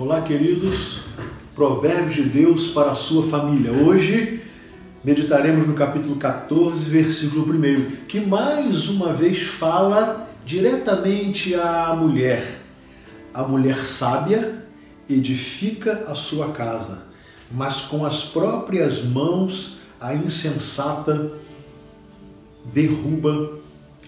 [0.00, 1.02] Olá, queridos.
[1.54, 3.70] Provérbios de Deus para a sua família.
[3.70, 4.40] Hoje
[5.04, 12.62] meditaremos no capítulo 14, versículo 1, que mais uma vez fala diretamente à mulher.
[13.34, 14.64] A mulher sábia
[15.06, 17.02] edifica a sua casa,
[17.52, 21.30] mas com as próprias mãos a insensata
[22.72, 23.52] derruba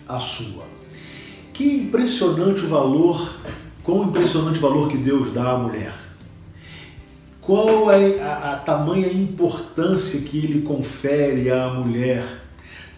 [0.09, 0.65] a sua.
[1.53, 3.37] Que impressionante o valor,
[3.83, 5.93] quão impressionante valor que Deus dá à mulher.
[7.41, 12.25] Qual é a, a tamanha importância que ele confere à mulher?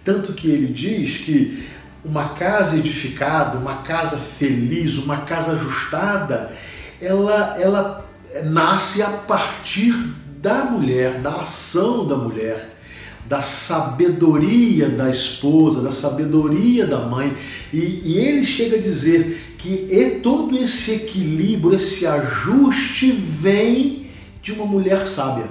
[0.05, 1.66] Tanto que ele diz que
[2.05, 6.52] uma casa edificada, uma casa feliz, uma casa ajustada,
[7.01, 8.07] ela, ela
[8.45, 9.95] nasce a partir
[10.43, 12.73] da mulher, da ação da mulher
[13.27, 17.34] da sabedoria da esposa, da sabedoria da mãe.
[17.73, 24.09] E, e ele chega a dizer que e todo esse equilíbrio, esse ajuste vem
[24.43, 25.48] de uma mulher sábia.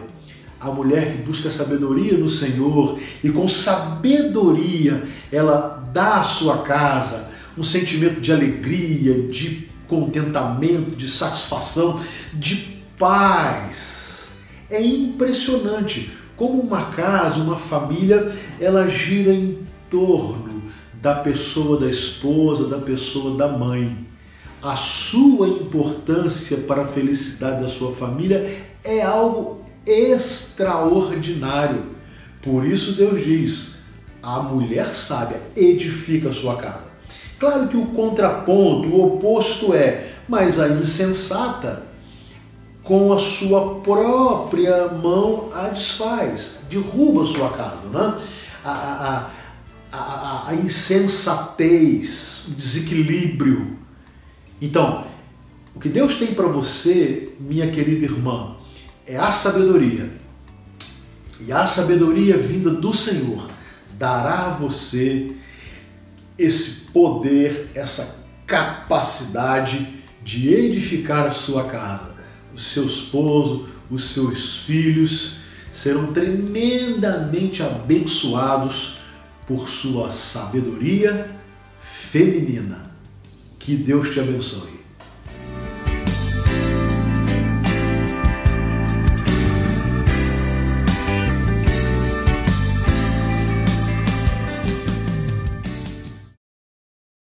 [0.60, 7.32] A mulher que busca sabedoria no Senhor e com sabedoria ela dá à sua casa
[7.58, 12.00] um sentimento de alegria, de contentamento, de satisfação,
[12.34, 14.30] de paz.
[14.70, 20.64] É impressionante como uma casa, uma família, ela gira em torno
[21.02, 23.98] da pessoa da esposa, da pessoa da mãe.
[24.62, 28.50] A sua importância para a felicidade da sua família
[28.84, 31.84] é algo extraordinário.
[32.42, 33.74] Por isso Deus diz:
[34.22, 36.94] a mulher sábia edifica a sua casa.
[37.38, 41.84] Claro que o contraponto, o oposto é, mas a insensata
[42.84, 47.88] com a sua própria mão a desfaz, derruba a sua casa.
[47.88, 48.22] Né?
[48.64, 49.32] A, a,
[49.92, 53.78] a, a, insensatez, o desequilíbrio.
[54.62, 55.06] Então,
[55.74, 58.58] o que Deus tem para você, minha querida irmã,
[59.08, 60.12] é a sabedoria.
[61.40, 63.48] E a sabedoria vinda do Senhor
[63.98, 65.36] dará a você
[66.38, 72.14] esse poder, essa capacidade de edificar a sua casa
[72.54, 75.38] o seu esposo, os seus filhos
[75.72, 78.98] serão tremendamente abençoados
[79.48, 81.30] por sua sabedoria
[81.80, 82.92] feminina.
[83.60, 84.73] Que Deus te abençoe.